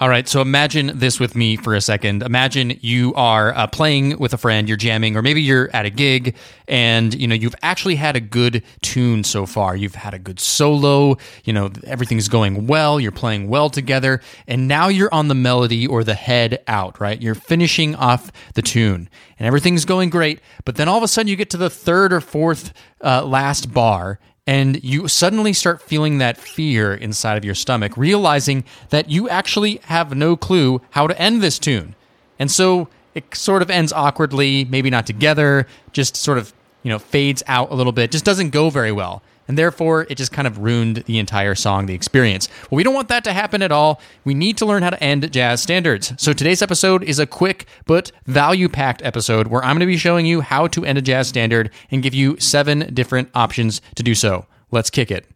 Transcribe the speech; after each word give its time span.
All 0.00 0.08
right, 0.08 0.26
so 0.26 0.40
imagine 0.40 0.90
this 0.98 1.20
with 1.20 1.36
me 1.36 1.54
for 1.54 1.72
a 1.72 1.80
second. 1.80 2.24
Imagine 2.24 2.76
you 2.80 3.14
are 3.14 3.54
uh, 3.54 3.68
playing 3.68 4.18
with 4.18 4.34
a 4.34 4.36
friend, 4.36 4.66
you're 4.66 4.76
jamming, 4.76 5.16
or 5.16 5.22
maybe 5.22 5.40
you're 5.40 5.70
at 5.72 5.86
a 5.86 5.90
gig, 5.90 6.34
and 6.66 7.14
you 7.14 7.28
know 7.28 7.34
you've 7.36 7.54
actually 7.62 7.94
had 7.94 8.16
a 8.16 8.20
good 8.20 8.64
tune 8.82 9.22
so 9.22 9.46
far. 9.46 9.76
You've 9.76 9.94
had 9.94 10.12
a 10.12 10.18
good 10.18 10.40
solo. 10.40 11.16
You 11.44 11.52
know 11.52 11.70
everything's 11.86 12.26
going 12.26 12.66
well. 12.66 12.98
You're 12.98 13.12
playing 13.12 13.48
well 13.48 13.70
together, 13.70 14.20
and 14.48 14.66
now 14.66 14.88
you're 14.88 15.14
on 15.14 15.28
the 15.28 15.34
melody 15.36 15.86
or 15.86 16.02
the 16.02 16.14
head 16.14 16.64
out. 16.66 17.00
Right, 17.00 17.22
you're 17.22 17.36
finishing 17.36 17.94
off 17.94 18.32
the 18.54 18.62
tune, 18.62 19.08
and 19.38 19.46
everything's 19.46 19.84
going 19.84 20.10
great. 20.10 20.40
But 20.64 20.74
then 20.74 20.88
all 20.88 20.98
of 20.98 21.04
a 21.04 21.08
sudden, 21.08 21.28
you 21.28 21.36
get 21.36 21.50
to 21.50 21.56
the 21.56 21.70
third 21.70 22.12
or 22.12 22.20
fourth 22.20 22.72
uh, 23.00 23.24
last 23.24 23.72
bar, 23.72 24.18
and 24.46 24.82
you 24.84 25.08
suddenly 25.08 25.52
start 25.52 25.80
feeling 25.80 26.18
that 26.18 26.36
fear 26.36 26.94
inside 26.94 27.36
of 27.36 27.44
your 27.44 27.54
stomach, 27.54 27.96
realizing 27.96 28.64
that 28.90 29.08
you 29.08 29.28
actually 29.28 29.80
have 29.84 30.14
no 30.14 30.36
clue 30.36 30.80
how 30.90 31.06
to 31.06 31.18
end 31.20 31.42
this 31.42 31.58
tune. 31.58 31.94
And 32.38 32.50
so 32.50 32.88
it 33.14 33.34
sort 33.34 33.62
of 33.62 33.70
ends 33.70 33.92
awkwardly, 33.92 34.64
maybe 34.66 34.90
not 34.90 35.06
together, 35.06 35.66
just 35.92 36.16
sort 36.16 36.36
of, 36.36 36.52
you 36.82 36.90
know, 36.90 36.98
fades 36.98 37.42
out 37.46 37.70
a 37.70 37.74
little 37.74 37.92
bit, 37.92 38.10
just 38.10 38.24
doesn't 38.24 38.50
go 38.50 38.68
very 38.68 38.92
well. 38.92 39.22
And 39.46 39.58
therefore, 39.58 40.06
it 40.08 40.16
just 40.16 40.32
kind 40.32 40.46
of 40.46 40.58
ruined 40.58 40.98
the 41.06 41.18
entire 41.18 41.54
song, 41.54 41.86
the 41.86 41.94
experience. 41.94 42.48
Well, 42.70 42.76
we 42.76 42.82
don't 42.82 42.94
want 42.94 43.08
that 43.08 43.24
to 43.24 43.32
happen 43.32 43.62
at 43.62 43.72
all. 43.72 44.00
We 44.24 44.34
need 44.34 44.56
to 44.58 44.66
learn 44.66 44.82
how 44.82 44.90
to 44.90 45.02
end 45.02 45.30
jazz 45.32 45.62
standards. 45.62 46.12
So 46.16 46.32
today's 46.32 46.62
episode 46.62 47.02
is 47.04 47.18
a 47.18 47.26
quick 47.26 47.66
but 47.86 48.10
value 48.26 48.68
packed 48.68 49.02
episode 49.02 49.48
where 49.48 49.62
I'm 49.62 49.72
going 49.76 49.80
to 49.80 49.86
be 49.86 49.96
showing 49.96 50.26
you 50.26 50.40
how 50.40 50.66
to 50.68 50.84
end 50.84 50.98
a 50.98 51.02
jazz 51.02 51.28
standard 51.28 51.70
and 51.90 52.02
give 52.02 52.14
you 52.14 52.38
seven 52.38 52.92
different 52.94 53.28
options 53.34 53.80
to 53.96 54.02
do 54.02 54.14
so. 54.14 54.46
Let's 54.70 54.90
kick 54.90 55.10
it. 55.10 55.26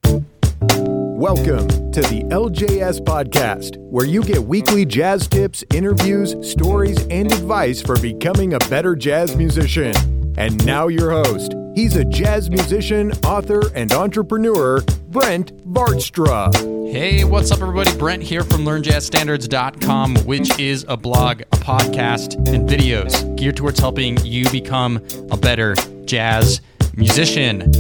Welcome 1.18 1.66
to 1.90 2.00
the 2.00 2.22
LJS 2.30 3.00
Podcast, 3.00 3.76
where 3.78 4.06
you 4.06 4.22
get 4.22 4.38
weekly 4.38 4.84
jazz 4.86 5.26
tips, 5.26 5.64
interviews, 5.74 6.36
stories, 6.48 7.04
and 7.08 7.32
advice 7.32 7.82
for 7.82 7.98
becoming 8.00 8.54
a 8.54 8.58
better 8.70 8.94
jazz 8.94 9.34
musician. 9.34 9.94
And 10.38 10.64
now, 10.64 10.86
your 10.86 11.10
host. 11.10 11.54
He's 11.78 11.94
a 11.94 12.04
jazz 12.04 12.50
musician, 12.50 13.12
author, 13.24 13.62
and 13.72 13.92
entrepreneur, 13.92 14.80
Brent 15.10 15.56
Vaartstra. 15.72 16.52
Hey, 16.90 17.22
what's 17.22 17.52
up, 17.52 17.60
everybody? 17.60 17.96
Brent 17.96 18.20
here 18.20 18.42
from 18.42 18.64
LearnJazzStandards.com, 18.64 20.16
which 20.24 20.58
is 20.58 20.84
a 20.88 20.96
blog, 20.96 21.42
a 21.42 21.56
podcast, 21.58 22.34
and 22.52 22.68
videos 22.68 23.36
geared 23.36 23.56
towards 23.56 23.78
helping 23.78 24.16
you 24.24 24.50
become 24.50 24.96
a 25.30 25.36
better 25.36 25.76
jazz 26.04 26.60
musician. 26.96 27.70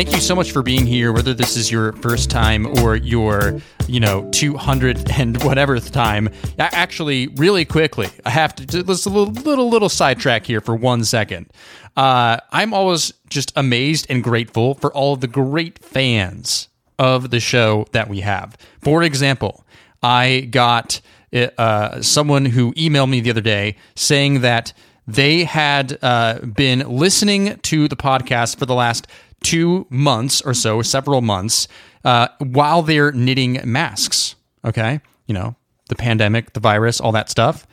Thank 0.00 0.14
you 0.14 0.20
so 0.22 0.34
much 0.34 0.52
for 0.52 0.62
being 0.62 0.86
here, 0.86 1.12
whether 1.12 1.34
this 1.34 1.58
is 1.58 1.70
your 1.70 1.92
first 1.92 2.30
time 2.30 2.66
or 2.78 2.96
your, 2.96 3.60
you 3.86 4.00
know, 4.00 4.30
200 4.30 5.10
and 5.10 5.44
whatever 5.44 5.78
time. 5.78 6.30
Actually, 6.58 7.26
really 7.36 7.66
quickly, 7.66 8.08
I 8.24 8.30
have 8.30 8.54
to, 8.56 8.82
let's 8.82 9.04
a 9.04 9.10
little, 9.10 9.34
little, 9.34 9.68
little 9.68 9.90
sidetrack 9.90 10.46
here 10.46 10.62
for 10.62 10.74
one 10.74 11.04
second. 11.04 11.52
Uh, 11.98 12.38
I'm 12.50 12.72
always 12.72 13.12
just 13.28 13.52
amazed 13.56 14.06
and 14.08 14.24
grateful 14.24 14.72
for 14.72 14.90
all 14.94 15.12
of 15.12 15.20
the 15.20 15.26
great 15.26 15.78
fans 15.80 16.70
of 16.98 17.28
the 17.28 17.38
show 17.38 17.84
that 17.92 18.08
we 18.08 18.20
have. 18.20 18.56
For 18.80 19.02
example, 19.02 19.66
I 20.02 20.48
got 20.50 21.02
uh, 21.34 22.00
someone 22.00 22.46
who 22.46 22.72
emailed 22.72 23.10
me 23.10 23.20
the 23.20 23.28
other 23.28 23.42
day 23.42 23.76
saying 23.96 24.40
that 24.40 24.72
they 25.06 25.44
had 25.44 25.98
uh, 26.02 26.38
been 26.38 26.88
listening 26.88 27.58
to 27.58 27.88
the 27.88 27.96
podcast 27.96 28.58
for 28.58 28.64
the 28.64 28.74
last 28.74 29.06
two 29.42 29.86
months 29.90 30.40
or 30.42 30.54
so, 30.54 30.82
several 30.82 31.20
months, 31.20 31.68
uh, 32.04 32.28
while 32.38 32.82
they're 32.82 33.12
knitting 33.12 33.60
masks. 33.64 34.36
Okay. 34.64 35.00
You 35.26 35.34
know, 35.34 35.56
the 35.88 35.96
pandemic, 35.96 36.52
the 36.52 36.60
virus, 36.60 37.00
all 37.00 37.12
that 37.12 37.30
stuff. 37.30 37.66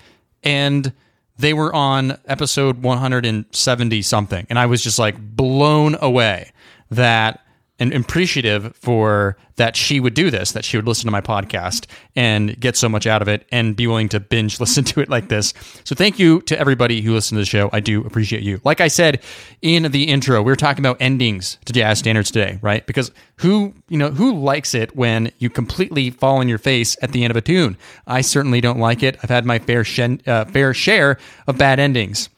And 0.44 0.94
they 1.38 1.54
were 1.54 1.74
on 1.74 2.18
episode 2.26 2.82
170 2.82 4.02
something. 4.02 4.48
And 4.50 4.58
I 4.58 4.66
was 4.66 4.84
just 4.84 5.00
like 5.00 5.18
blown 5.20 5.96
away 6.02 6.52
that 6.90 7.46
and 7.80 7.94
appreciative 7.94 8.76
for 8.76 9.38
that 9.58 9.76
she 9.76 10.00
would 10.00 10.14
do 10.14 10.32
this, 10.32 10.52
that 10.52 10.66
she 10.66 10.78
would 10.78 10.88
listen 10.88 11.06
to 11.06 11.12
my 11.12 11.22
podcast 11.22 11.86
and 12.16 12.60
get 12.60 12.76
so 12.76 12.88
much 12.88 13.06
out 13.06 13.22
of 13.22 13.28
it 13.28 13.46
and 13.52 13.76
be 13.76 13.88
willing 13.88 14.10
to 14.10 14.20
binge 14.20 14.60
listen 14.60 14.84
to 14.84 15.00
it 15.00 15.10
like 15.10 15.30
this. 15.30 15.54
So 15.84 15.96
thank 15.96 16.20
you 16.20 16.42
to 16.42 16.60
everybody 16.60 17.02
who 17.02 17.14
listened 17.14 17.38
to 17.38 17.42
the 17.42 17.46
show. 17.46 17.70
I 17.74 17.80
do 17.80 18.06
appreciate 18.06 18.44
you. 18.44 18.62
Like 18.64 18.82
I 18.82 18.88
said 18.88 19.22
in 19.62 19.92
the 19.92 20.06
intro, 20.06 20.42
we 20.42 20.52
are 20.52 20.58
talking 20.58 20.84
about 20.84 20.98
endings 21.00 21.58
to 21.66 21.74
jazz 21.74 22.00
standards 22.00 22.32
today, 22.32 22.60
right? 22.62 22.86
Because 22.86 23.12
who, 23.38 23.74
you 23.90 23.98
know, 23.98 24.10
who 24.10 24.40
likes 24.40 24.74
it 24.74 24.96
when 24.96 25.32
you 25.38 25.50
completely 25.50 26.10
fall 26.10 26.38
on 26.38 26.48
your 26.48 26.58
face 26.58 26.98
at 27.02 27.12
the 27.12 27.24
end 27.24 27.32
of 27.32 27.38
a 27.38 27.42
tune? 27.42 27.78
I 28.06 28.22
certainly 28.22 28.62
don't 28.62 28.80
like 28.80 29.04
it. 29.04 29.18
I've 29.24 29.30
had 29.30 29.46
my 29.46 29.60
fair, 29.60 29.84
shen- 29.84 30.22
uh, 30.26 30.46
fair 30.46 30.74
share 30.74 31.18
of 31.48 31.58
bad 31.58 31.80
endings. 31.80 32.30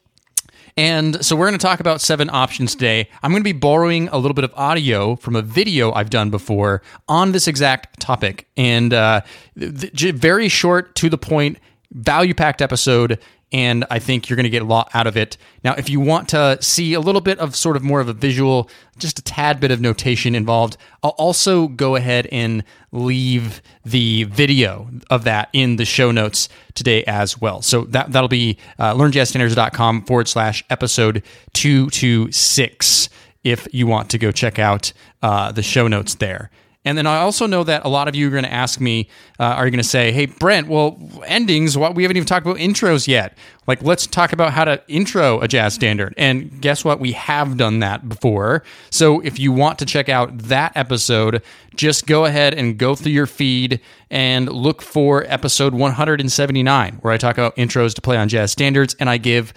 And 0.80 1.26
so 1.26 1.36
we're 1.36 1.48
going 1.48 1.60
to 1.60 1.62
talk 1.62 1.82
about 1.82 2.00
seven 2.00 2.30
options 2.30 2.74
today. 2.74 3.10
I'm 3.22 3.32
going 3.32 3.42
to 3.42 3.44
be 3.44 3.52
borrowing 3.52 4.08
a 4.14 4.18
little 4.18 4.34
bit 4.34 4.46
of 4.46 4.54
audio 4.56 5.18
from 5.18 5.36
a 5.36 5.42
video 5.42 5.92
I've 5.92 6.10
done 6.10 6.30
before 6.30 6.82
on 7.10 7.34
this 7.34 7.50
exact 7.50 8.00
topic. 8.00 8.48
And 8.56 8.94
uh, 8.94 9.20
very 9.58 10.48
short, 10.48 10.96
to 10.96 11.10
the 11.10 11.18
point, 11.18 11.58
value 11.92 12.34
packed 12.34 12.62
episode 12.62 13.20
and 13.52 13.86
I 13.90 14.00
think 14.00 14.30
you're 14.30 14.36
going 14.36 14.44
to 14.44 14.50
get 14.50 14.62
a 14.62 14.66
lot 14.66 14.90
out 14.94 15.08
of 15.08 15.18
it. 15.18 15.38
Now, 15.64 15.74
if 15.74 15.90
you 15.90 16.00
want 16.00 16.30
to 16.30 16.58
see 16.62 16.94
a 16.94 17.00
little 17.00 17.22
bit 17.22 17.40
of 17.40 17.56
sort 17.56 17.76
of 17.76 17.84
more 17.84 18.00
of 18.00 18.08
a 18.08 18.14
visual, 18.14 18.70
just 18.98 19.18
a 19.18 19.22
tad 19.24 19.60
bit 19.60 19.72
of 19.72 19.82
notation 19.82 20.36
involved, 20.36 20.78
I'll 21.02 21.12
also 21.12 21.68
go 21.68 21.96
ahead 21.96 22.28
and 22.32 22.64
leave 22.92 23.62
the 23.84 24.26
video 24.26 24.90
of 25.10 25.24
that 25.24 25.50
in 25.54 25.78
the 25.78 25.86
show 25.86 26.12
notes 26.12 26.48
today 26.76 27.04
as 27.06 27.40
well. 27.40 27.62
So 27.62 27.82
that, 27.86 28.12
that'll 28.12 28.30
be 28.30 28.58
uh, 28.78 28.94
learnjazzstandards.com 28.94 30.06
forward 30.06 30.28
slash 30.28 30.64
episode 30.70 31.24
226 31.54 33.10
if 33.44 33.68
you 33.72 33.88
want 33.88 34.10
to 34.12 34.18
go 34.18 34.32
check 34.32 34.60
out 34.60 34.94
uh, 35.22 35.52
the 35.52 35.64
show 35.64 35.88
notes 35.88 36.16
there. 36.16 36.52
And 36.90 36.98
then 36.98 37.06
I 37.06 37.18
also 37.18 37.46
know 37.46 37.64
that 37.66 37.86
a 37.86 37.88
lot 37.88 38.08
of 38.08 38.16
you 38.16 38.28
are 38.28 38.32
going 38.32 38.46
to 38.46 38.52
ask 38.52 38.82
me, 38.82 39.08
uh, 39.40 39.44
are 39.44 39.66
you 39.66 39.70
going 39.70 39.78
to 39.78 39.88
say, 39.88 40.12
hey, 40.12 40.26
Brent, 40.26 40.68
well, 40.68 41.00
endings, 41.24 41.78
what, 41.78 41.94
we 41.94 42.02
haven't 42.02 42.18
even 42.18 42.26
talked 42.26 42.48
about 42.48 42.58
intros 42.58 43.08
yet. 43.08 43.38
Like, 43.68 43.84
let's 43.84 44.08
talk 44.08 44.34
about 44.34 44.54
how 44.54 44.66
to 44.66 44.82
intro 44.88 45.40
a 45.40 45.48
jazz 45.48 45.76
standard. 45.76 46.16
And 46.18 46.60
guess 46.60 46.84
what? 46.84 47.00
We 47.00 47.12
have 47.12 47.58
done 47.58 47.78
that 47.82 48.10
before. 48.10 48.64
So 48.90 49.20
if 49.20 49.38
you 49.38 49.52
want 49.52 49.78
to 49.78 49.86
check 49.86 50.10
out 50.10 50.36
that 50.40 50.72
episode, 50.76 51.44
just 51.76 52.08
go 52.08 52.26
ahead 52.26 52.56
and 52.56 52.80
go 52.80 52.96
through 52.96 53.12
your 53.12 53.28
feed 53.28 53.80
and 54.10 54.52
look 54.52 54.82
for 54.82 55.26
episode 55.28 55.76
179, 55.76 56.96
where 57.02 57.14
I 57.14 57.18
talk 57.18 57.38
about 57.38 57.56
intros 57.56 57.94
to 57.94 58.02
play 58.02 58.18
on 58.18 58.30
jazz 58.30 58.52
standards 58.52 58.96
and 59.00 59.12
I 59.12 59.18
give 59.18 59.54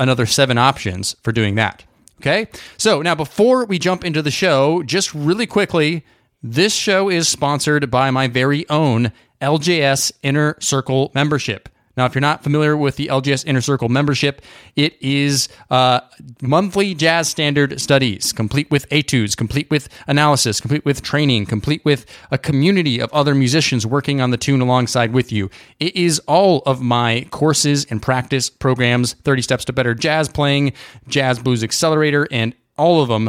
another 0.00 0.26
seven 0.26 0.58
options 0.58 1.14
for 1.22 1.30
doing 1.30 1.54
that. 1.54 1.84
Okay. 2.20 2.48
So 2.76 3.02
now, 3.02 3.14
before 3.14 3.66
we 3.66 3.78
jump 3.78 4.04
into 4.04 4.20
the 4.20 4.32
show, 4.32 4.82
just 4.82 5.14
really 5.14 5.46
quickly, 5.46 6.04
this 6.42 6.74
show 6.74 7.08
is 7.08 7.28
sponsored 7.28 7.90
by 7.90 8.10
my 8.10 8.26
very 8.26 8.68
own 8.68 9.12
LJS 9.40 10.12
Inner 10.22 10.56
Circle 10.60 11.12
membership. 11.14 11.68
Now, 11.96 12.06
if 12.06 12.14
you're 12.14 12.22
not 12.22 12.42
familiar 12.42 12.74
with 12.74 12.96
the 12.96 13.08
LJS 13.08 13.44
Inner 13.44 13.60
Circle 13.60 13.90
membership, 13.90 14.40
it 14.76 14.96
is 15.02 15.48
uh, 15.70 16.00
monthly 16.40 16.94
jazz 16.94 17.28
standard 17.28 17.78
studies, 17.80 18.32
complete 18.32 18.70
with 18.70 18.86
etudes, 18.90 19.34
complete 19.34 19.70
with 19.70 19.90
analysis, 20.06 20.58
complete 20.58 20.86
with 20.86 21.02
training, 21.02 21.44
complete 21.46 21.84
with 21.84 22.06
a 22.30 22.38
community 22.38 22.98
of 22.98 23.12
other 23.12 23.34
musicians 23.34 23.86
working 23.86 24.22
on 24.22 24.30
the 24.30 24.38
tune 24.38 24.62
alongside 24.62 25.12
with 25.12 25.30
you. 25.30 25.50
It 25.80 25.94
is 25.94 26.18
all 26.20 26.62
of 26.64 26.80
my 26.80 27.26
courses 27.30 27.84
and 27.90 28.00
practice 28.00 28.48
programs 28.48 29.12
30 29.12 29.42
Steps 29.42 29.64
to 29.66 29.72
Better 29.74 29.94
Jazz 29.94 30.30
Playing, 30.30 30.72
Jazz 31.08 31.38
Blues 31.38 31.62
Accelerator, 31.62 32.26
and 32.30 32.54
all 32.78 33.02
of 33.02 33.08
them. 33.08 33.28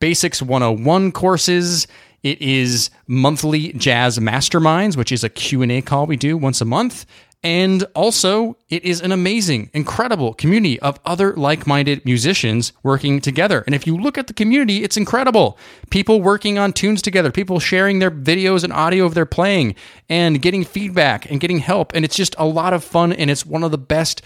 Basics 0.00 0.42
101 0.42 1.12
courses 1.12 1.86
it 2.22 2.40
is 2.40 2.90
monthly 3.06 3.72
jazz 3.72 4.18
masterminds, 4.18 4.96
which 4.96 5.12
is 5.12 5.24
a 5.24 5.28
Q&A 5.28 5.82
call 5.82 6.06
we 6.06 6.16
do 6.16 6.36
once 6.36 6.60
a 6.60 6.64
month. 6.64 7.06
And 7.44 7.84
also, 7.96 8.56
it 8.68 8.84
is 8.84 9.00
an 9.00 9.10
amazing, 9.10 9.68
incredible 9.74 10.32
community 10.32 10.78
of 10.78 11.00
other 11.04 11.34
like 11.34 11.66
minded 11.66 12.04
musicians 12.04 12.72
working 12.84 13.20
together. 13.20 13.64
And 13.66 13.74
if 13.74 13.84
you 13.84 13.96
look 13.96 14.16
at 14.16 14.28
the 14.28 14.32
community, 14.32 14.84
it's 14.84 14.96
incredible. 14.96 15.58
People 15.90 16.22
working 16.22 16.56
on 16.56 16.72
tunes 16.72 17.02
together, 17.02 17.32
people 17.32 17.58
sharing 17.58 17.98
their 17.98 18.12
videos 18.12 18.62
and 18.62 18.72
audio 18.72 19.04
of 19.04 19.14
their 19.14 19.26
playing, 19.26 19.74
and 20.08 20.40
getting 20.40 20.64
feedback 20.64 21.28
and 21.28 21.40
getting 21.40 21.58
help. 21.58 21.92
And 21.96 22.04
it's 22.04 22.14
just 22.14 22.36
a 22.38 22.46
lot 22.46 22.72
of 22.72 22.84
fun. 22.84 23.12
And 23.12 23.28
it's 23.28 23.44
one 23.44 23.64
of 23.64 23.72
the 23.72 23.78
best 23.78 24.22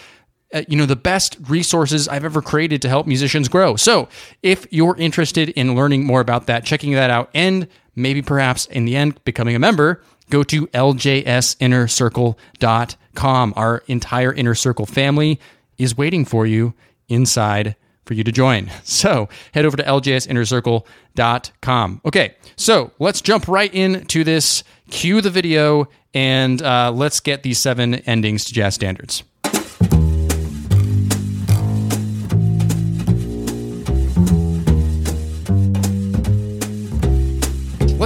uh, 0.54 0.62
you 0.68 0.76
know 0.76 0.86
the 0.86 0.94
best 0.96 1.36
resources 1.48 2.08
I've 2.08 2.24
ever 2.24 2.42
created 2.42 2.82
to 2.82 2.88
help 2.88 3.06
musicians 3.06 3.48
grow. 3.48 3.76
So, 3.76 4.08
if 4.42 4.66
you're 4.70 4.96
interested 4.96 5.50
in 5.50 5.74
learning 5.74 6.04
more 6.04 6.20
about 6.20 6.46
that, 6.46 6.64
checking 6.64 6.92
that 6.92 7.10
out 7.10 7.30
and 7.34 7.68
maybe 7.94 8.22
perhaps 8.22 8.66
in 8.66 8.84
the 8.84 8.96
end 8.96 9.22
becoming 9.24 9.56
a 9.56 9.58
member, 9.58 10.02
go 10.30 10.42
to 10.44 10.66
ljsinnercircle.com. 10.68 13.52
Our 13.56 13.82
entire 13.86 14.32
inner 14.32 14.54
circle 14.54 14.86
family 14.86 15.38
is 15.78 15.96
waiting 15.96 16.24
for 16.24 16.46
you 16.46 16.74
inside 17.08 17.74
for 18.04 18.14
you 18.14 18.24
to 18.24 18.32
join. 18.32 18.70
So, 18.84 19.28
head 19.52 19.64
over 19.64 19.76
to 19.76 19.82
ljsinnercircle.com. 19.82 22.00
Okay. 22.04 22.34
So, 22.56 22.92
let's 22.98 23.20
jump 23.20 23.48
right 23.48 23.74
into 23.74 24.22
this, 24.24 24.64
cue 24.90 25.20
the 25.20 25.30
video 25.30 25.88
and 26.14 26.62
uh, 26.62 26.92
let's 26.94 27.20
get 27.20 27.42
these 27.42 27.58
seven 27.58 27.96
endings 27.96 28.44
to 28.46 28.54
jazz 28.54 28.74
standards. 28.74 29.22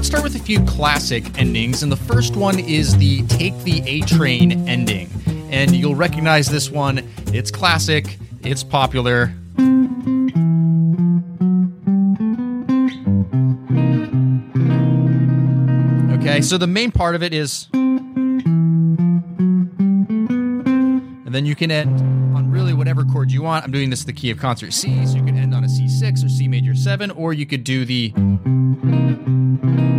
Let's 0.01 0.09
start 0.09 0.25
with 0.25 0.35
a 0.35 0.39
few 0.39 0.65
classic 0.65 1.39
endings, 1.39 1.83
and 1.83 1.93
the 1.93 1.97
first 1.97 2.35
one 2.35 2.59
is 2.59 2.97
the 2.97 3.21
Take 3.27 3.55
the 3.65 3.83
A 3.87 4.01
Train 4.01 4.67
ending. 4.67 5.11
And 5.51 5.77
you'll 5.77 5.95
recognize 5.95 6.49
this 6.49 6.71
one. 6.71 7.07
It's 7.35 7.51
classic, 7.51 8.17
it's 8.43 8.65
popular. 8.65 9.35
Okay, 16.15 16.41
so 16.41 16.57
the 16.57 16.67
main 16.67 16.91
part 16.91 17.15
of 17.15 17.23
it 17.23 17.35
is. 17.35 17.69
And 17.75 18.41
then 21.27 21.45
you 21.45 21.55
can 21.55 21.71
end 21.71 22.10
whatever 23.01 23.13
chord 23.13 23.33
you 23.33 23.43
want. 23.43 23.65
I'm 23.65 23.73
doing 23.73 23.91
this 23.91 24.05
the 24.05 24.13
key 24.13 24.31
of 24.31 24.39
concert 24.39 24.73
C, 24.73 25.07
so 25.07 25.17
you 25.17 25.25
can 25.25 25.37
end 25.37 25.55
on 25.55 25.65
a 25.65 25.67
C6 25.67 26.25
or 26.25 26.29
C 26.29 26.49
major 26.49 26.75
7, 26.75 27.11
or 27.13 27.33
you 27.33 27.47
could 27.47 27.65
do 27.65 27.85
the 27.85 28.13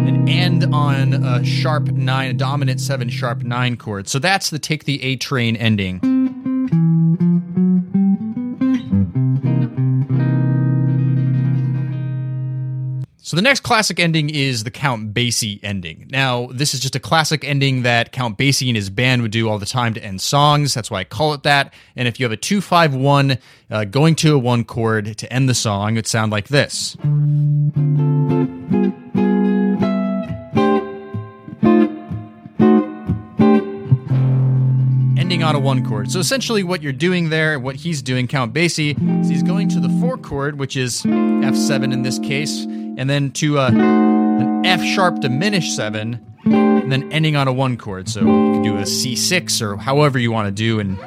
and 0.05 0.29
end 0.29 0.65
on 0.73 1.13
a 1.13 1.43
sharp 1.43 1.85
9, 1.85 2.29
a 2.29 2.33
dominant 2.33 2.79
7 2.79 3.09
sharp 3.09 3.43
9 3.43 3.77
chord. 3.77 4.07
So 4.07 4.19
that's 4.19 4.49
the 4.49 4.59
take 4.59 4.85
the 4.85 5.01
A 5.03 5.15
train 5.15 5.55
ending. 5.55 6.10
So 13.23 13.35
the 13.35 13.43
next 13.43 13.59
classic 13.59 13.99
ending 13.99 14.31
is 14.31 14.63
the 14.63 14.71
Count 14.71 15.13
Basie 15.13 15.59
ending. 15.61 16.07
Now, 16.09 16.47
this 16.47 16.73
is 16.73 16.79
just 16.79 16.95
a 16.95 16.99
classic 16.99 17.43
ending 17.43 17.83
that 17.83 18.11
Count 18.11 18.35
Basie 18.35 18.67
and 18.67 18.75
his 18.75 18.89
band 18.89 19.21
would 19.21 19.29
do 19.29 19.47
all 19.47 19.59
the 19.59 19.65
time 19.67 19.93
to 19.93 20.03
end 20.03 20.21
songs. 20.21 20.73
That's 20.73 20.89
why 20.89 21.01
I 21.01 21.03
call 21.03 21.35
it 21.35 21.43
that. 21.43 21.71
And 21.95 22.07
if 22.07 22.19
you 22.19 22.23
have 22.23 22.31
a 22.31 22.37
251 22.37 23.37
uh, 23.69 23.85
going 23.85 24.15
to 24.15 24.33
a 24.33 24.39
one 24.39 24.63
chord 24.63 25.19
to 25.19 25.31
end 25.31 25.47
the 25.47 25.53
song, 25.53 25.97
it 25.97 26.07
sound 26.07 26.31
like 26.31 26.47
this. 26.47 26.97
ending 35.31 35.43
on 35.43 35.55
a 35.55 35.59
one 35.59 35.85
chord. 35.87 36.11
So 36.11 36.19
essentially, 36.19 36.63
what 36.63 36.81
you're 36.81 36.91
doing 36.91 37.29
there, 37.29 37.59
what 37.59 37.75
he's 37.75 38.01
doing, 38.01 38.27
Count 38.27 38.53
Basie, 38.53 38.97
is 39.21 39.29
he's 39.29 39.43
going 39.43 39.69
to 39.69 39.79
the 39.79 39.89
four 40.01 40.17
chord, 40.17 40.59
which 40.59 40.75
is 40.75 41.03
F7 41.03 41.93
in 41.93 42.01
this 42.01 42.19
case, 42.19 42.65
and 42.97 43.09
then 43.09 43.31
to 43.31 43.57
a, 43.57 43.67
an 43.67 44.65
F 44.65 44.83
sharp 44.83 45.19
diminished 45.19 45.75
seven, 45.75 46.25
and 46.45 46.91
then 46.91 47.11
ending 47.11 47.35
on 47.35 47.47
a 47.47 47.53
one 47.53 47.77
chord. 47.77 48.09
So 48.09 48.21
you 48.21 48.25
can 48.25 48.63
do 48.63 48.77
a 48.77 48.81
C6 48.81 49.61
or 49.61 49.77
however 49.77 50.19
you 50.19 50.31
want 50.31 50.47
to 50.47 50.51
do, 50.51 50.79
and 50.79 50.97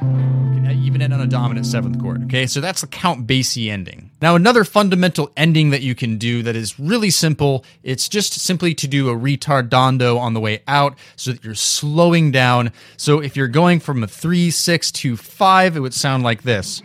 even 0.85 1.03
end 1.03 1.15
on 1.15 1.21
a 1.21 1.27
dominant 1.27 1.67
seventh 1.67 2.01
chord. 2.01 2.25
Okay, 2.25 2.47
so 2.47 2.61
that's 2.61 2.83
the 2.83 2.87
Count 2.87 3.27
Basie 3.27 3.71
ending. 3.71 4.11
Now, 4.23 4.37
another 4.37 4.65
fundamental 4.65 5.33
ending 5.37 5.71
that 5.71 5.83
you 5.83 5.95
can 5.95 6.19
do 6.19 6.43
that 6.43 6.55
is 6.55 6.79
really 6.79 7.11
simple, 7.11 7.65
it's 7.83 8.09
just 8.09 8.35
simply 8.35 8.75
to 8.75 8.87
do 8.87 9.09
a 9.09 9.15
ritardando 9.15 10.19
on 10.19 10.35
the 10.35 10.41
way 10.41 10.63
out 10.69 10.97
so 11.17 11.33
that 11.33 11.45
you're 11.45 11.55
slowing 11.55 12.31
down. 12.31 12.71
So 12.97 13.21
if 13.21 13.37
you're 13.37 13.49
going 13.49 13.81
from 13.81 14.05
a 14.05 14.07
3, 14.07 14.51
6 14.51 14.93
to 14.93 15.17
5, 15.17 15.77
it 15.77 15.81
would 15.81 15.95
sound 15.95 16.23
like 16.23 16.43
this. 16.43 16.81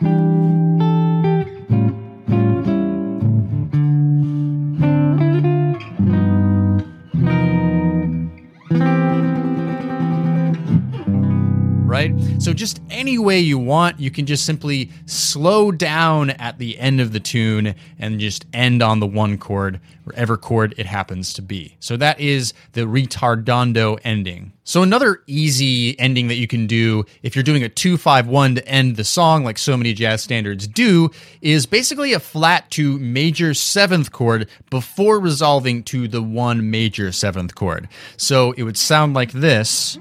So, 12.50 12.54
just 12.54 12.82
any 12.90 13.20
way 13.20 13.40
you 13.40 13.60
want, 13.60 14.00
you 14.00 14.10
can 14.10 14.26
just 14.26 14.44
simply 14.44 14.90
slow 15.06 15.72
down 15.72 16.32
at 16.32 16.58
the 16.58 16.80
end 16.80 17.00
of 17.00 17.14
the 17.14 17.20
tune 17.20 17.76
and 18.00 18.20
just 18.20 18.48
end 18.54 18.82
on 18.82 19.00
the 19.00 19.06
one 19.06 19.38
chord, 19.38 19.80
wherever 20.04 20.36
chord 20.36 20.74
it 20.76 20.88
happens 20.88 21.32
to 21.34 21.44
be. 21.44 21.76
So, 21.80 21.96
that 21.98 22.20
is 22.20 22.56
the 22.72 22.88
ritardando 22.88 24.00
ending. 24.04 24.54
So, 24.64 24.82
another 24.82 25.22
easy 25.28 26.00
ending 26.00 26.28
that 26.30 26.38
you 26.38 26.48
can 26.48 26.66
do 26.66 27.06
if 27.22 27.36
you're 27.36 27.44
doing 27.44 27.62
a 27.62 27.70
251 27.70 28.56
to 28.56 28.68
end 28.68 28.96
the 28.96 29.04
song, 29.04 29.44
like 29.44 29.60
so 29.60 29.78
many 29.78 29.94
jazz 29.94 30.24
standards 30.24 30.66
do, 30.66 31.12
is 31.44 31.68
basically 31.68 32.14
a 32.14 32.20
flat 32.20 32.72
to 32.72 32.98
major 32.98 33.54
seventh 33.54 34.12
chord 34.12 34.50
before 34.72 35.20
resolving 35.20 35.84
to 35.84 36.08
the 36.08 36.24
one 36.24 36.72
major 36.72 37.12
seventh 37.12 37.54
chord. 37.54 37.88
So, 38.18 38.54
it 38.54 38.64
would 38.64 38.76
sound 38.76 39.14
like 39.14 39.34
this. 39.34 40.00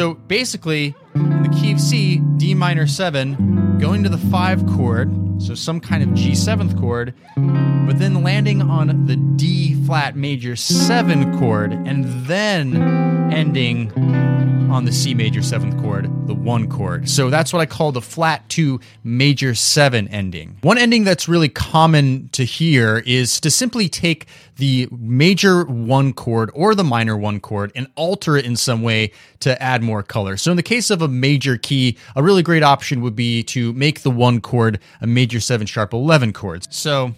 So 0.00 0.14
basically, 0.14 0.94
in 1.14 1.42
the 1.42 1.50
key 1.50 1.72
of 1.72 1.78
C, 1.78 2.22
D 2.38 2.54
minor 2.54 2.86
7, 2.86 3.76
going 3.78 4.02
to 4.02 4.08
the 4.08 4.16
5 4.16 4.66
chord, 4.68 5.12
so 5.42 5.54
some 5.54 5.78
kind 5.78 6.02
of 6.02 6.14
G 6.14 6.30
7th 6.30 6.80
chord, 6.80 7.12
but 7.36 7.98
then 7.98 8.22
landing 8.22 8.62
on 8.62 9.04
the 9.04 9.16
D 9.16 9.69
flat 9.90 10.14
major 10.14 10.54
7 10.54 11.36
chord, 11.40 11.72
and 11.72 12.04
then 12.24 12.80
ending 13.32 13.90
on 14.70 14.84
the 14.84 14.92
C 14.92 15.14
major 15.14 15.40
7th 15.40 15.82
chord, 15.82 16.04
the 16.28 16.34
1 16.34 16.68
chord. 16.68 17.08
So 17.08 17.28
that's 17.28 17.52
what 17.52 17.58
I 17.58 17.66
call 17.66 17.90
the 17.90 18.00
flat 18.00 18.48
2 18.50 18.78
major 19.02 19.52
7 19.52 20.06
ending. 20.06 20.58
One 20.60 20.78
ending 20.78 21.02
that's 21.02 21.28
really 21.28 21.48
common 21.48 22.28
to 22.34 22.44
hear 22.44 23.02
is 23.04 23.40
to 23.40 23.50
simply 23.50 23.88
take 23.88 24.26
the 24.58 24.86
major 24.92 25.64
1 25.64 26.12
chord 26.12 26.52
or 26.54 26.76
the 26.76 26.84
minor 26.84 27.16
1 27.16 27.40
chord 27.40 27.72
and 27.74 27.88
alter 27.96 28.36
it 28.36 28.46
in 28.46 28.54
some 28.54 28.82
way 28.82 29.10
to 29.40 29.60
add 29.60 29.82
more 29.82 30.04
color. 30.04 30.36
So 30.36 30.52
in 30.52 30.56
the 30.56 30.62
case 30.62 30.90
of 30.90 31.02
a 31.02 31.08
major 31.08 31.56
key, 31.56 31.98
a 32.14 32.22
really 32.22 32.44
great 32.44 32.62
option 32.62 33.00
would 33.00 33.16
be 33.16 33.42
to 33.42 33.72
make 33.72 34.02
the 34.02 34.10
1 34.12 34.40
chord 34.40 34.78
a 35.00 35.08
major 35.08 35.40
7 35.40 35.66
sharp 35.66 35.92
11 35.92 36.32
chord. 36.32 36.72
So 36.72 37.12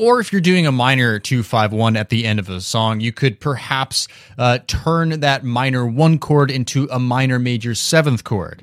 Or 0.00 0.18
if 0.18 0.32
you're 0.32 0.40
doing 0.40 0.66
a 0.66 0.72
minor 0.72 1.18
251 1.18 1.94
at 1.94 2.08
the 2.08 2.24
end 2.24 2.38
of 2.38 2.48
a 2.48 2.62
song, 2.62 3.00
you 3.00 3.12
could 3.12 3.38
perhaps 3.38 4.08
uh, 4.38 4.60
turn 4.66 5.20
that 5.20 5.44
minor 5.44 5.84
one 5.84 6.18
chord 6.18 6.50
into 6.50 6.88
a 6.90 6.98
minor 6.98 7.38
major 7.38 7.74
seventh 7.74 8.24
chord. 8.24 8.62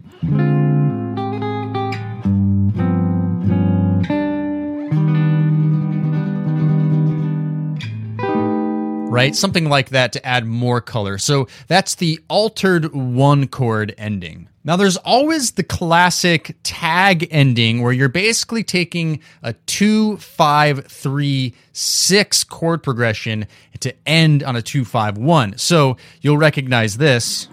Right? 9.28 9.36
Something 9.36 9.70
like 9.70 9.90
that 9.90 10.14
to 10.14 10.26
add 10.26 10.46
more 10.46 10.80
color. 10.82 11.18
So 11.18 11.48
that's 11.68 11.96
the 11.96 12.20
altered 12.30 12.94
one 12.94 13.48
chord 13.48 13.94
ending. 13.98 14.48
Now, 14.64 14.76
there's 14.76 14.98
always 14.98 15.52
the 15.52 15.64
classic 15.64 16.56
tag 16.64 17.28
ending 17.32 17.82
where 17.82 17.94
you're 17.94 18.10
basically 18.10 18.64
taking 18.64 19.22
a 19.42 19.54
two, 19.54 20.18
five, 20.18 20.88
three, 20.88 21.54
six 21.72 22.44
chord 22.44 22.84
progression 22.84 23.48
to 23.80 23.94
end 24.06 24.44
on 24.44 24.56
a 24.56 24.62
two, 24.62 24.84
five, 24.84 25.18
one. 25.18 25.58
So 25.58 25.96
you'll 26.22 26.38
recognize 26.38 26.98
this. 26.98 27.48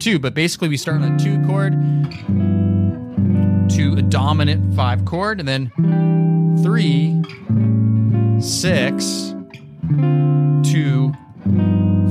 To. 0.00 0.18
But 0.18 0.34
basically, 0.34 0.68
we 0.68 0.76
start 0.76 1.02
on 1.02 1.14
a 1.14 1.18
two 1.18 1.44
chord 1.46 1.72
to 3.70 3.94
a 3.98 4.02
dominant 4.02 4.74
five 4.74 5.04
chord, 5.04 5.40
and 5.40 5.48
then 5.48 5.70
three, 6.62 7.22
six, 8.40 9.34
two, 10.70 11.12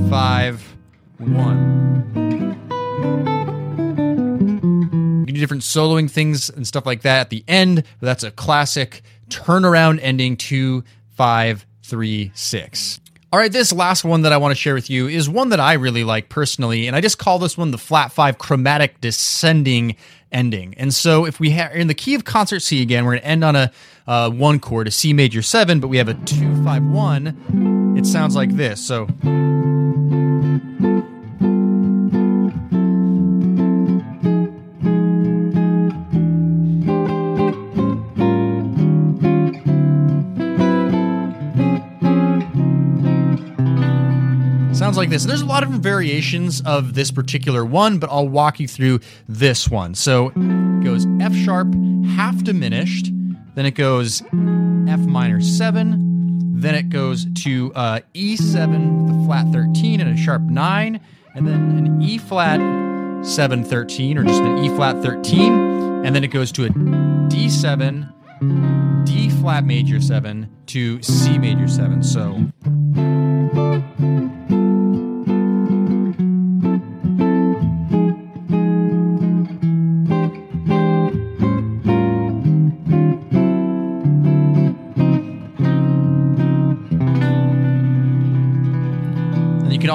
five, 0.08 0.76
one. 1.18 1.78
You 5.20 5.26
can 5.26 5.34
do 5.34 5.40
different 5.40 5.62
soloing 5.62 6.10
things 6.10 6.48
and 6.48 6.66
stuff 6.66 6.86
like 6.86 7.02
that 7.02 7.20
at 7.20 7.30
the 7.30 7.44
end, 7.46 7.84
but 8.00 8.06
that's 8.06 8.24
a 8.24 8.30
classic 8.30 9.02
turnaround 9.28 9.98
ending 10.02 10.36
two, 10.36 10.84
five, 11.16 11.66
three, 11.82 12.30
six. 12.34 13.00
All 13.30 13.38
right, 13.38 13.52
this 13.52 13.74
last 13.74 14.04
one 14.04 14.22
that 14.22 14.32
I 14.32 14.38
want 14.38 14.52
to 14.52 14.56
share 14.56 14.72
with 14.72 14.88
you 14.88 15.06
is 15.06 15.28
one 15.28 15.50
that 15.50 15.60
I 15.60 15.74
really 15.74 16.02
like 16.02 16.30
personally, 16.30 16.86
and 16.86 16.96
I 16.96 17.02
just 17.02 17.18
call 17.18 17.38
this 17.38 17.58
one 17.58 17.72
the 17.72 17.78
flat 17.78 18.10
five 18.10 18.38
chromatic 18.38 19.02
descending 19.02 19.96
ending. 20.32 20.74
And 20.78 20.94
so, 20.94 21.26
if 21.26 21.38
we 21.38 21.50
have 21.50 21.74
in 21.76 21.88
the 21.88 21.94
key 21.94 22.14
of 22.14 22.24
concert 22.24 22.60
C 22.60 22.80
again, 22.80 23.04
we're 23.04 23.12
going 23.12 23.22
to 23.22 23.28
end 23.28 23.44
on 23.44 23.54
a 23.54 23.70
uh, 24.06 24.30
one 24.30 24.60
chord, 24.60 24.88
a 24.88 24.90
C 24.90 25.12
major 25.12 25.42
seven, 25.42 25.78
but 25.78 25.88
we 25.88 25.98
have 25.98 26.08
a 26.08 26.14
two 26.14 26.64
five 26.64 26.82
one. 26.82 27.94
It 27.98 28.06
sounds 28.06 28.34
like 28.34 28.56
this. 28.56 28.82
So. 28.82 29.06
Sounds 44.88 44.96
like 44.96 45.10
this. 45.10 45.26
There's 45.26 45.42
a 45.42 45.46
lot 45.46 45.62
of 45.62 45.68
variations 45.68 46.62
of 46.62 46.94
this 46.94 47.10
particular 47.10 47.62
one, 47.62 47.98
but 47.98 48.08
I'll 48.10 48.26
walk 48.26 48.58
you 48.58 48.66
through 48.66 49.00
this 49.28 49.68
one. 49.68 49.94
So 49.94 50.28
it 50.28 50.82
goes 50.82 51.06
F 51.20 51.34
sharp, 51.34 51.74
half 52.16 52.42
diminished, 52.42 53.10
then 53.54 53.66
it 53.66 53.72
goes 53.72 54.22
F 54.22 55.00
minor 55.00 55.42
7, 55.42 56.58
then 56.58 56.74
it 56.74 56.88
goes 56.88 57.26
to 57.42 57.70
uh, 57.74 58.00
E7, 58.14 59.08
the 59.08 59.26
flat 59.26 59.52
13, 59.52 60.00
and 60.00 60.08
a 60.08 60.16
sharp 60.16 60.40
9, 60.40 61.00
and 61.34 61.46
then 61.46 61.76
an 61.76 62.00
E 62.00 62.16
flat 62.16 62.58
7 63.22 63.64
13, 63.64 64.16
or 64.16 64.24
just 64.24 64.40
an 64.40 64.64
E 64.64 64.70
flat 64.70 65.02
13, 65.02 65.52
and 66.06 66.16
then 66.16 66.24
it 66.24 66.28
goes 66.28 66.50
to 66.52 66.64
a 66.64 66.70
D7, 66.70 69.04
D 69.04 69.28
flat 69.28 69.66
major 69.66 70.00
7 70.00 70.48
to 70.64 71.02
C 71.02 71.36
major 71.36 71.68
7. 71.68 72.02
So. 72.02 72.48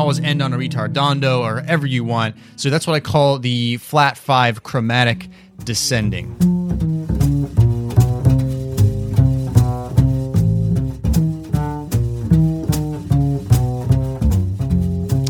Always 0.04 0.20
end 0.20 0.42
on 0.42 0.52
a 0.52 0.58
ritardando 0.58 1.40
or 1.40 1.62
however 1.62 1.88
you 1.88 2.04
want. 2.04 2.36
So 2.58 2.70
that's 2.70 2.86
what 2.86 2.94
I 2.94 3.00
call 3.00 3.40
the 3.40 3.78
flat 3.78 4.18
five 4.18 4.62
chromatic 4.62 5.30
descending. 5.64 6.36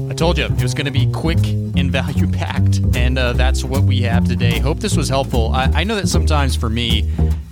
I 0.10 0.16
told 0.16 0.40
you 0.40 0.46
it 0.46 0.64
was 0.64 0.74
going 0.74 0.88
to 0.88 0.92
be 0.92 1.06
quick 1.12 1.38
and 1.78 1.92
value 1.92 2.26
packed, 2.26 2.82
and 2.96 3.20
uh, 3.20 3.34
that's 3.34 3.64
what 3.64 3.84
we 3.84 4.02
have 4.02 4.28
today. 4.28 4.58
Hope 4.58 4.80
this 4.80 4.98
was 4.98 5.08
helpful. 5.08 5.52
I, 5.54 5.66
I 5.66 5.84
know 5.84 5.98
that 5.98 6.08
sometimes 6.08 6.56
for 6.56 6.72
me, 6.72 7.12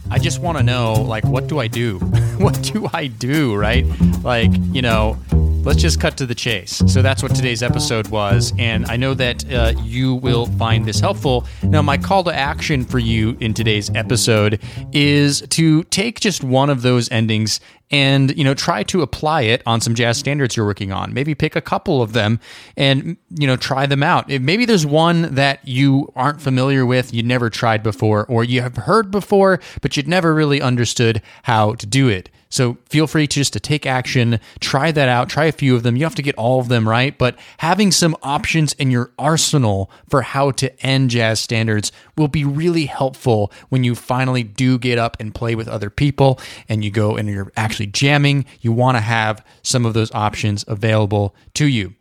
I 0.10 0.18
just 0.18 0.42
want 0.42 0.58
to 0.58 0.64
know, 0.64 0.94
like, 0.94 1.26
what 1.26 1.46
do 1.46 1.60
I 1.60 1.68
do? 1.68 2.00
what 2.40 2.60
do 2.64 2.90
I 2.92 3.06
do, 3.06 3.56
right? 3.56 3.86
Like, 4.24 4.50
you 4.74 4.82
know, 4.82 5.20
let's 5.64 5.82
just 5.82 6.00
cut 6.00 6.18
to 6.18 6.26
the 6.26 6.36
chase. 6.36 6.82
So 6.88 7.02
that's 7.02 7.22
what 7.22 7.36
today's 7.36 7.62
episode 7.62 8.08
was. 8.08 8.54
And 8.58 8.86
I 8.88 8.98
know 8.98 9.14
that 9.14 9.52
uh, 9.52 9.74
you 9.84 10.16
will 10.16 10.46
find 10.46 10.86
this 10.86 11.00
helpful. 11.00 11.46
Now, 11.64 11.82
my 11.82 11.98
call 11.98 12.24
to 12.24 12.34
action 12.34 12.84
for 12.84 13.00
you 13.00 13.38
in 13.40 13.54
today's 13.54 13.90
episode 13.96 14.60
is 14.92 15.42
to 15.50 15.84
take 15.86 16.20
just 16.20 16.44
one 16.44 16.70
of 16.70 16.82
those 16.82 17.12
endings 17.12 17.60
and 17.92 18.36
you 18.38 18.44
know 18.44 18.54
try 18.54 18.84
to 18.84 19.02
apply 19.02 19.42
it 19.42 19.62
on 19.66 19.82
some 19.82 19.94
jazz 19.94 20.18
standards 20.18 20.56
you're 20.56 20.66
working 20.66 20.94
on 20.94 21.14
maybe 21.14 21.36
pick 21.36 21.58
a 21.58 21.62
couple 21.62 22.02
of 22.02 22.14
them 22.14 22.40
and 22.78 23.18
you 23.38 23.46
know 23.46 23.58
try 23.58 23.86
them 23.86 24.02
out 24.02 24.30
maybe 24.30 24.64
there's 24.66 24.86
one 24.86 25.36
that 25.36 25.60
you 25.68 26.12
aren't 26.16 26.42
familiar 26.42 26.86
with 26.86 27.14
you 27.14 27.22
never 27.22 27.50
tried 27.50 27.84
before 27.84 28.26
or 28.28 28.46
you 28.46 28.62
have 28.62 28.78
heard 28.78 29.12
before 29.12 29.60
but 29.82 29.98
you'd 29.98 30.08
never 30.08 30.34
really 30.34 30.62
understood 30.62 31.22
how 31.44 31.74
to 31.76 31.86
do 31.86 32.08
it 32.08 32.30
so 32.52 32.78
feel 32.90 33.08
free 33.08 33.26
to 33.28 33.34
just 33.34 33.54
to 33.54 33.60
take 33.60 33.86
action, 33.88 34.40
try 34.60 34.92
that 34.92 35.10
out, 35.10 35.30
try 35.30 35.46
a 35.46 35.52
few 35.52 35.76
of 35.76 35.84
them. 35.84 35.96
You 35.96 36.04
have 36.04 36.16
to 36.16 36.22
get 36.22 36.36
all 36.36 36.60
of 36.60 36.68
them 36.68 36.88
right, 36.88 37.18
but 37.18 37.36
having 37.58 37.92
some 37.92 38.16
options 38.22 38.74
in 38.74 38.92
your 38.92 39.12
arsenal 39.18 39.90
for 40.10 40.22
how 40.22 40.52
to 40.52 40.86
end 40.86 41.10
jazz 41.10 41.40
standards 41.40 41.92
will 42.18 42.28
be 42.28 42.44
really 42.44 42.86
helpful 42.86 43.52
when 43.70 43.84
you 43.86 43.96
finally 43.96 44.44
do 44.44 44.78
get 44.78 45.00
up 45.00 45.16
and 45.20 45.34
play 45.34 45.56
with 45.56 45.70
other 45.70 45.90
people 45.90 46.40
and 46.68 46.84
you 46.84 46.92
go 46.92 47.16
and 47.16 47.30
you're 47.30 47.52
actually 47.56 47.88
jamming. 47.88 48.46
You 48.60 48.74
want 48.74 48.98
to 48.98 49.02
have 49.02 49.44
some 49.64 49.86
of 49.86 49.94
those 49.94 50.12
options 50.14 50.66
available 50.68 51.34
to 51.56 51.66
you. 51.66 51.96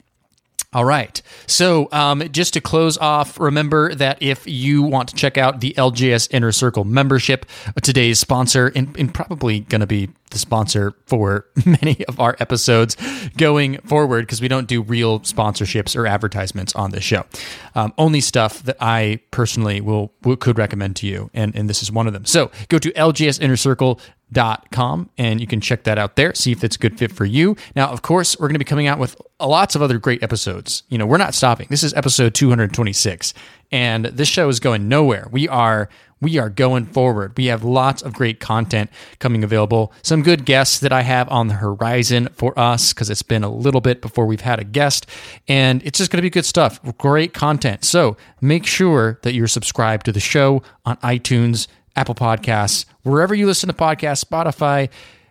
All 0.73 0.85
right. 0.85 1.21
So, 1.49 1.88
um, 1.90 2.23
just 2.30 2.54
to 2.54 2.61
close 2.61 2.97
off, 2.97 3.40
remember 3.40 3.92
that 3.97 4.23
if 4.23 4.47
you 4.47 4.83
want 4.83 5.09
to 5.09 5.16
check 5.16 5.37
out 5.37 5.61
the 5.61 5.75
LJS 5.76 6.33
Inner 6.33 6.52
Circle 6.52 6.85
membership, 6.85 7.45
today's 7.83 8.21
sponsor, 8.21 8.71
and, 8.76 8.97
and 8.97 9.12
probably 9.12 9.61
going 9.61 9.80
to 9.80 9.87
be 9.88 10.11
the 10.30 10.38
sponsor 10.38 10.94
for 11.06 11.46
many 11.66 12.04
of 12.06 12.18
our 12.20 12.37
episodes 12.40 12.96
going 13.37 13.78
forward, 13.78 14.22
because 14.22 14.40
we 14.40 14.49
don't 14.49 14.66
do 14.66 14.82
real 14.82 15.20
sponsorships 15.20 15.96
or 15.96 16.06
advertisements 16.06 16.75
on 16.75 16.90
this 16.90 17.04
show. 17.04 17.25
Um, 17.75 17.92
only 17.99 18.20
stuff 18.20 18.62
that 18.64 18.76
I 18.80 19.20
personally 19.30 19.80
will, 19.80 20.12
will 20.22 20.37
could 20.37 20.58
recommend 20.58 20.96
to 20.96 21.06
you, 21.06 21.30
and, 21.34 21.54
and 21.54 21.68
this 21.68 21.82
is 21.82 21.92
one 21.92 22.06
of 22.06 22.12
them. 22.12 22.25
So, 22.25 22.50
go 22.68 22.78
to 22.78 22.90
LJS 22.92 23.40
Inner 23.40 23.56
Circle 23.56 24.00
dot 24.32 24.70
com 24.70 25.10
and 25.18 25.40
you 25.40 25.46
can 25.46 25.60
check 25.60 25.82
that 25.84 25.99
out 25.99 26.14
there 26.14 26.32
see 26.34 26.52
if 26.52 26.62
it's 26.62 26.76
a 26.76 26.78
good 26.78 26.96
fit 26.96 27.10
for 27.10 27.25
you 27.25 27.56
now 27.75 27.88
of 27.90 28.02
course 28.02 28.38
we're 28.38 28.46
going 28.46 28.54
to 28.54 28.60
be 28.60 28.64
coming 28.64 28.87
out 28.87 28.99
with 28.99 29.20
lots 29.40 29.75
of 29.75 29.82
other 29.82 29.99
great 29.99 30.22
episodes 30.22 30.84
you 30.88 30.96
know 30.96 31.04
we're 31.04 31.16
not 31.16 31.34
stopping 31.34 31.66
this 31.68 31.82
is 31.82 31.92
episode 31.94 32.32
226 32.32 33.34
and 33.71 34.07
this 34.07 34.29
show 34.29 34.49
is 34.49 34.61
going 34.61 34.89
nowhere. 34.89 35.29
We 35.31 35.49
are 35.49 35.89
we 36.23 36.39
are 36.39 36.50
going 36.50 36.85
forward. 36.85 37.35
We 37.39 37.47
have 37.47 37.65
lots 37.65 38.03
of 38.03 38.12
great 38.12 38.41
content 38.41 38.91
coming 39.21 39.43
available. 39.43 39.91
Some 40.03 40.23
good 40.23 40.45
guests 40.45 40.79
that 40.81 40.93
i 40.93 41.00
have 41.00 41.29
on 41.31 41.49
the 41.49 41.55
horizon 41.55 42.29
for 42.33 42.59
us 42.59 42.93
because 42.93 43.09
it's 43.09 43.23
been 43.23 43.43
a 43.43 43.49
little 43.49 43.81
bit 43.81 44.03
before 44.03 44.27
we've 44.27 44.43
had 44.43 44.59
a 44.59 44.65
guest 44.65 45.07
and 45.49 45.83
it's 45.83 45.99
just 45.99 46.11
going 46.11 46.19
to 46.19 46.23
be 46.23 46.31
good 46.31 46.45
stuff 46.45 46.79
great 46.99 47.33
content. 47.33 47.85
So 47.85 48.17
make 48.41 48.67
sure 48.67 49.19
that 49.23 49.33
you're 49.33 49.49
subscribed 49.49 50.05
to 50.07 50.12
the 50.12 50.21
show 50.21 50.62
on 50.85 50.97
itunes 50.99 51.67
Apple 51.97 52.15
Podcasts, 52.15 52.85
wherever 53.03 53.35
you 53.35 53.47
listen 53.47 53.69
to 53.69 53.75
podcasts, 53.75 54.25
Spotify, 54.25 54.89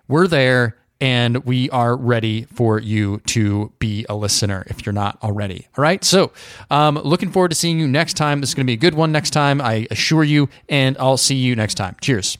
we're 0.08 0.28
there 0.28 0.76
and 1.02 1.46
we 1.46 1.70
are 1.70 1.96
ready 1.96 2.44
for 2.44 2.80
you 2.80 3.22
to 3.28 3.72
be 3.80 4.06
a 4.10 4.16
listener 4.16 4.66
if 4.68 4.86
you're 4.86 4.94
not 4.94 5.18
already. 5.24 5.68
All 5.78 5.82
right. 5.82 6.04
So, 6.04 6.32
um, 6.70 6.96
looking 6.96 7.32
forward 7.32 7.50
to 7.50 7.56
seeing 7.56 7.80
you 7.80 7.88
next 7.88 8.16
time. 8.16 8.42
This 8.42 8.50
is 8.50 8.56
going 8.56 8.66
to 8.66 8.70
be 8.70 8.74
a 8.74 8.78
good 8.78 8.94
one 8.94 9.12
next 9.12 9.32
time, 9.32 9.62
I 9.62 9.88
assure 9.92 10.24
you. 10.24 10.50
And 10.68 10.98
I'll 11.00 11.18
see 11.18 11.36
you 11.36 11.56
next 11.56 11.76
time. 11.76 11.96
Cheers. 12.02 12.38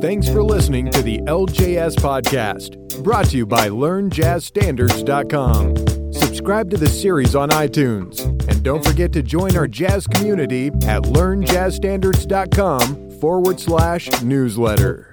Thanks 0.00 0.28
for 0.28 0.42
listening 0.44 0.90
to 0.92 1.02
the 1.02 1.18
LJS 1.22 1.96
Podcast, 1.96 3.02
brought 3.02 3.24
to 3.26 3.36
you 3.36 3.44
by 3.46 3.68
LearnJazzStandards.com. 3.68 6.12
Subscribe 6.12 6.70
to 6.70 6.76
the 6.76 6.88
series 6.88 7.34
on 7.34 7.50
iTunes, 7.50 8.20
and 8.48 8.62
don't 8.62 8.84
forget 8.84 9.12
to 9.12 9.22
join 9.22 9.56
our 9.56 9.66
jazz 9.66 10.06
community 10.06 10.68
at 10.86 11.02
LearnJazzStandards.com 11.02 13.10
forward 13.18 13.58
slash 13.58 14.08
newsletter. 14.22 15.12